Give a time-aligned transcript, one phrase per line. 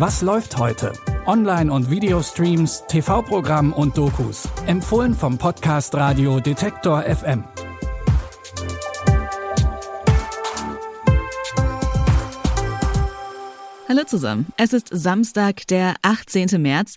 [0.00, 0.94] Was läuft heute?
[1.26, 4.48] Online- und Videostreams, TV-Programm und Dokus.
[4.64, 7.44] Empfohlen vom Podcast Radio Detektor FM.
[13.90, 14.46] Hallo zusammen.
[14.56, 16.62] Es ist Samstag, der 18.
[16.62, 16.94] März.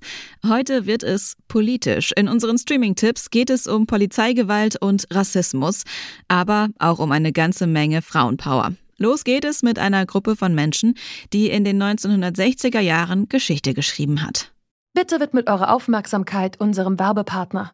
[0.48, 2.14] Heute wird es politisch.
[2.16, 5.84] In unseren Streaming-Tipps geht es um Polizeigewalt und Rassismus,
[6.30, 8.72] aber auch um eine ganze Menge Frauenpower.
[8.98, 10.96] Los geht es mit einer Gruppe von Menschen,
[11.32, 14.52] die in den 1960er Jahren Geschichte geschrieben hat.
[14.94, 17.72] Bitte widmet eure Aufmerksamkeit unserem Werbepartner.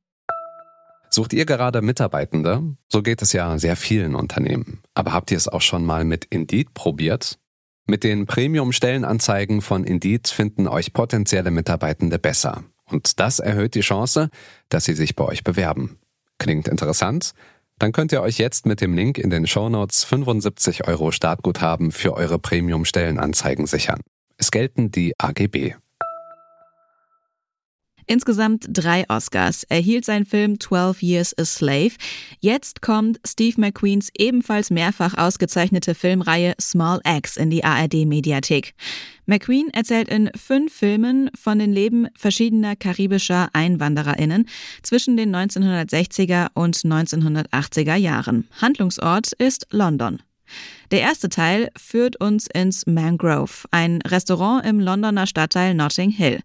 [1.09, 2.75] Sucht ihr gerade Mitarbeitende?
[2.87, 4.81] So geht es ja sehr vielen Unternehmen.
[4.93, 7.39] Aber habt ihr es auch schon mal mit Indeed probiert?
[7.87, 12.63] Mit den Premium-Stellenanzeigen von Indeed finden euch potenzielle Mitarbeitende besser.
[12.85, 14.29] Und das erhöht die Chance,
[14.69, 15.97] dass sie sich bei euch bewerben.
[16.37, 17.33] Klingt interessant?
[17.79, 22.13] Dann könnt ihr euch jetzt mit dem Link in den Shownotes 75 Euro Startguthaben für
[22.13, 24.01] eure Premium-Stellenanzeigen sichern.
[24.37, 25.75] Es gelten die AGB.
[28.11, 31.91] Insgesamt drei Oscars erhielt sein Film 12 Years a Slave.
[32.39, 38.73] Jetzt kommt Steve McQueens ebenfalls mehrfach ausgezeichnete Filmreihe Small Axe in die ARD-Mediathek.
[39.27, 44.47] McQueen erzählt in fünf Filmen von den Leben verschiedener karibischer EinwandererInnen
[44.81, 48.47] zwischen den 1960er und 1980er Jahren.
[48.59, 50.19] Handlungsort ist London.
[50.91, 56.41] Der erste Teil führt uns ins Mangrove, ein Restaurant im Londoner Stadtteil Notting Hill.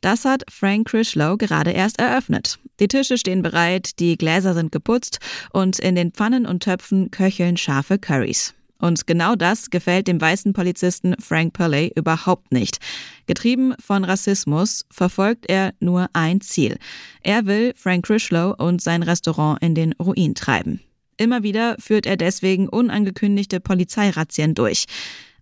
[0.00, 2.58] Das hat Frank Crislow gerade erst eröffnet.
[2.80, 5.18] Die Tische stehen bereit, die Gläser sind geputzt
[5.52, 8.54] und in den Pfannen und Töpfen köcheln scharfe Curries.
[8.80, 12.78] Und genau das gefällt dem weißen Polizisten Frank Purley überhaupt nicht.
[13.26, 16.78] Getrieben von Rassismus verfolgt er nur ein Ziel.
[17.22, 20.80] Er will Frank Crislow und sein Restaurant in den Ruin treiben.
[21.18, 24.86] Immer wieder führt er deswegen unangekündigte Polizeirazzien durch.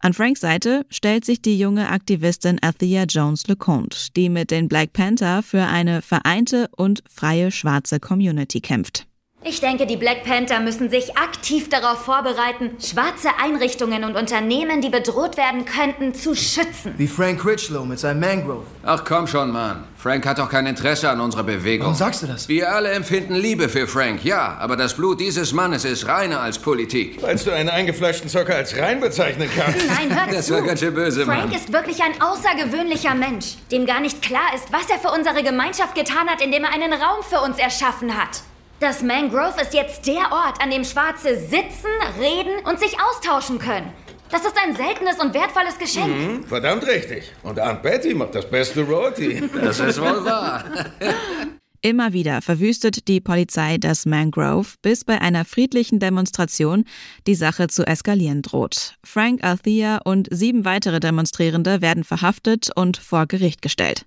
[0.01, 4.93] An Franks Seite stellt sich die junge Aktivistin Athea Jones LeConte, die mit den Black
[4.93, 9.07] Panther für eine vereinte und freie schwarze Community kämpft.
[9.49, 14.89] Ich denke, die Black Panther müssen sich aktiv darauf vorbereiten, schwarze Einrichtungen und Unternehmen, die
[14.89, 16.95] bedroht werden könnten, zu schützen.
[16.97, 18.65] Wie Frank Critchlow mit seinem Mangrove.
[18.83, 19.85] Ach komm schon, Mann.
[19.97, 21.87] Frank hat doch kein Interesse an unserer Bewegung.
[21.87, 22.49] Warum sagst du das?
[22.49, 24.57] Wir alle empfinden Liebe für Frank, ja.
[24.59, 27.23] Aber das Blut dieses Mannes ist reiner als Politik.
[27.23, 29.87] Weil du einen eingefleischten Zocker als rein bezeichnen kannst.
[29.87, 31.53] Nein, hör Das war ganz schön böse, Frank Mann.
[31.53, 35.95] ist wirklich ein außergewöhnlicher Mensch, dem gar nicht klar ist, was er für unsere Gemeinschaft
[35.95, 38.43] getan hat, indem er einen Raum für uns erschaffen hat.
[38.79, 41.89] Das Mangrove ist jetzt der Ort, an dem Schwarze sitzen,
[42.21, 43.91] reden und sich austauschen können.
[44.31, 46.15] Das ist ein seltenes und wertvolles Geschenk.
[46.15, 47.33] Hm, verdammt richtig.
[47.43, 49.43] Und Aunt Betty macht das beste Roti.
[49.63, 50.65] Das ist wohl wahr.
[51.81, 56.85] Immer wieder verwüstet die Polizei das Mangrove, bis bei einer friedlichen Demonstration
[57.27, 58.97] die Sache zu eskalieren droht.
[59.05, 64.05] Frank Althea und sieben weitere Demonstrierende werden verhaftet und vor Gericht gestellt.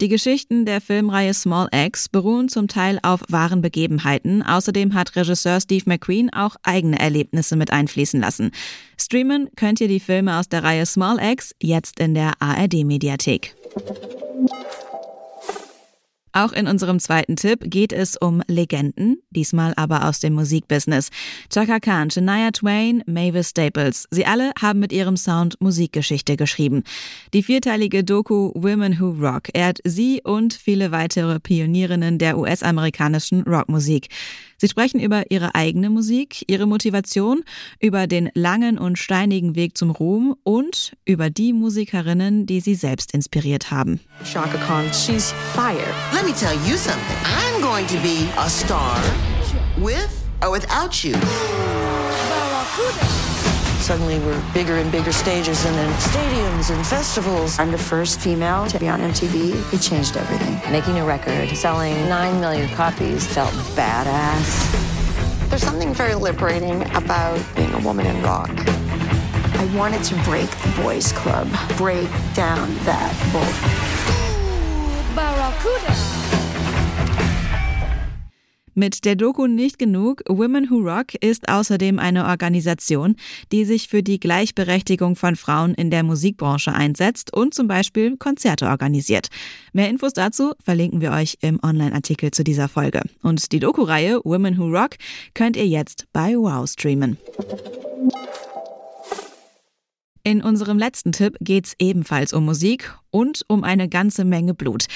[0.00, 4.42] Die Geschichten der Filmreihe Small Axe beruhen zum Teil auf wahren Begebenheiten.
[4.42, 8.50] Außerdem hat Regisseur Steve McQueen auch eigene Erlebnisse mit einfließen lassen.
[8.98, 13.54] Streamen könnt ihr die Filme aus der Reihe Small Axe jetzt in der ARD-Mediathek.
[16.32, 21.10] Auch in unserem zweiten Tipp geht es um Legenden, diesmal aber aus dem Musikbusiness.
[21.52, 26.84] Chaka Khan, Shania Twain, Mavis Staples, sie alle haben mit ihrem Sound Musikgeschichte geschrieben.
[27.34, 34.08] Die vierteilige Doku Women Who Rock ehrt sie und viele weitere Pionierinnen der US-amerikanischen Rockmusik.
[34.56, 37.42] Sie sprechen über ihre eigene Musik, ihre Motivation,
[37.80, 43.12] über den langen und steinigen Weg zum Ruhm und über die Musikerinnen, die sie selbst
[43.12, 43.98] inspiriert haben.
[44.24, 45.92] Shaka Khan, she's fire.
[46.22, 47.16] Let me tell you something.
[47.24, 48.96] I'm going to be a star
[49.76, 51.14] with or without you.
[53.82, 57.58] Suddenly we're bigger and bigger stages and then stadiums and festivals.
[57.58, 59.74] I'm the first female to be on MTV.
[59.74, 60.60] It changed everything.
[60.70, 65.48] Making a record, selling 9 million copies felt badass.
[65.48, 68.52] There's something very liberating about being a woman in rock.
[68.68, 73.91] I wanted to break the boys club, break down that bull.
[75.14, 75.94] Barracuda.
[78.74, 80.22] Mit der Doku nicht genug.
[80.26, 83.16] Women Who Rock ist außerdem eine Organisation,
[83.52, 88.68] die sich für die Gleichberechtigung von Frauen in der Musikbranche einsetzt und zum Beispiel Konzerte
[88.68, 89.28] organisiert.
[89.74, 93.02] Mehr Infos dazu verlinken wir euch im Online-Artikel zu dieser Folge.
[93.22, 94.96] Und die Doku-Reihe Women Who Rock
[95.34, 97.18] könnt ihr jetzt bei Wow streamen.
[100.24, 104.86] In unserem letzten Tipp geht's ebenfalls um Musik und um eine ganze Menge Blut.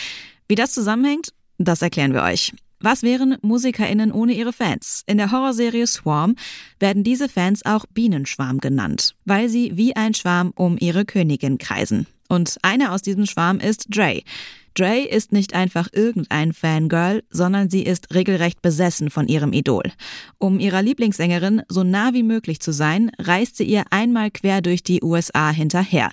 [0.48, 2.52] Wie das zusammenhängt, das erklären wir euch.
[2.78, 5.02] Was wären MusikerInnen ohne ihre Fans?
[5.06, 6.36] In der Horrorserie Swarm
[6.78, 12.06] werden diese Fans auch Bienenschwarm genannt, weil sie wie ein Schwarm um ihre Königin kreisen.
[12.28, 14.22] Und einer aus diesem Schwarm ist Dre.
[14.76, 19.84] Dre ist nicht einfach irgendein Fangirl, sondern sie ist regelrecht besessen von ihrem Idol.
[20.38, 24.82] Um ihrer Lieblingssängerin so nah wie möglich zu sein, reist sie ihr einmal quer durch
[24.82, 26.10] die USA hinterher.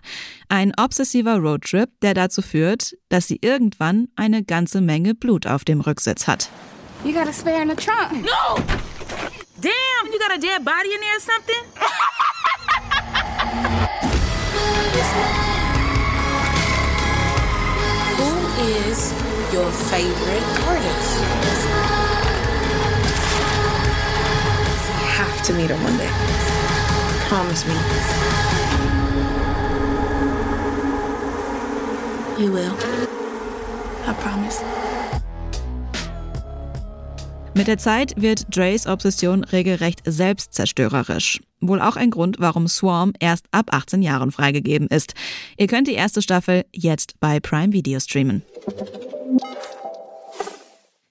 [0.48, 5.82] Ein obsessiver Roadtrip, der dazu führt, dass sie irgendwann eine ganze Menge Blut auf dem
[5.82, 6.50] Rücksitz hat.
[7.04, 8.24] You got a spare in the trunk.
[8.24, 8.64] No!
[9.60, 11.64] Damn, you got a dead body in there or something?
[19.54, 21.20] your favorite artist?
[24.90, 26.10] You have to meet her one day.
[27.30, 27.76] Promise me.
[32.44, 32.74] You will.
[34.08, 34.64] I promise.
[37.56, 41.40] Mit der Zeit wird Dreys Obsession regelrecht selbstzerstörerisch.
[41.62, 45.14] Wohl auch ein Grund, warum Swarm erst ab 18 Jahren freigegeben ist.
[45.58, 48.42] Ihr könnt die erste Staffel jetzt bei Prime Video streamen.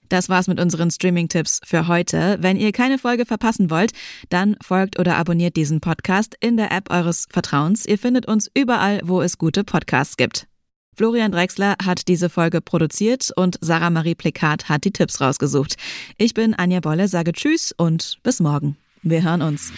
[0.09, 2.37] Das war's mit unseren Streaming-Tipps für heute.
[2.39, 3.93] Wenn ihr keine Folge verpassen wollt,
[4.29, 7.85] dann folgt oder abonniert diesen Podcast in der App eures Vertrauens.
[7.87, 10.47] Ihr findet uns überall, wo es gute Podcasts gibt.
[10.95, 15.77] Florian Drexler hat diese Folge produziert und Sarah Marie Plikat hat die Tipps rausgesucht.
[16.19, 18.77] Ich bin Anja Bolle, sage Tschüss und bis morgen.
[19.01, 19.73] Wir hören uns.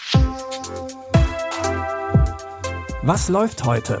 [3.02, 4.00] Was läuft heute?